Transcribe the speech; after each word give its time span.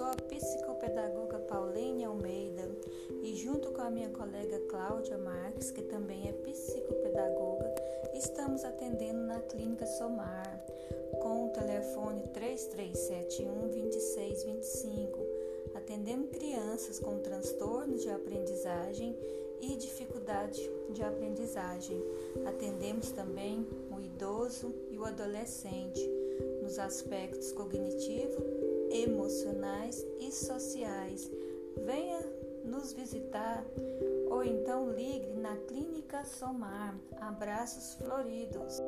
sou 0.00 0.06
a 0.06 0.16
psicopedagoga 0.16 1.40
Pauline 1.40 2.04
Almeida 2.04 2.66
e, 3.22 3.34
junto 3.34 3.70
com 3.70 3.82
a 3.82 3.90
minha 3.90 4.08
colega 4.08 4.58
Cláudia 4.60 5.18
Marques, 5.18 5.70
que 5.70 5.82
também 5.82 6.26
é 6.26 6.32
psicopedagoga, 6.32 7.74
estamos 8.14 8.64
atendendo 8.64 9.18
na 9.26 9.38
Clínica 9.40 9.84
Somar 9.84 10.64
com 11.20 11.44
o 11.44 11.50
telefone 11.50 12.22
3371 12.32 13.68
2625, 13.68 15.18
atendendo 15.74 16.28
crianças 16.28 16.98
com 16.98 17.18
transtornos 17.18 18.00
de 18.00 18.08
aprendizagem 18.08 19.14
e 19.60 19.76
dificuldade 19.76 20.62
de 20.94 21.02
aprendizagem. 21.02 22.02
Atendemos 22.46 23.10
também 23.10 23.68
o 23.94 24.00
idoso 24.00 24.74
e 24.88 24.96
o 24.96 25.04
adolescente 25.04 26.00
nos 26.62 26.78
aspectos 26.78 27.52
cognitivos 27.52 28.19
emocionais 29.30 30.04
e 30.18 30.32
sociais. 30.32 31.30
Venha 31.86 32.18
nos 32.64 32.92
visitar 32.92 33.64
ou 34.28 34.42
então 34.42 34.90
ligue 34.90 35.32
na 35.34 35.56
Clínica 35.68 36.24
Somar. 36.24 36.98
Abraços 37.20 37.94
floridos. 37.94 38.80